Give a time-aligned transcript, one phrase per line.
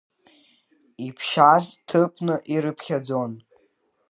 [1.07, 3.31] Иԥшьаз ҭыԥны ирыԥхьаӡон.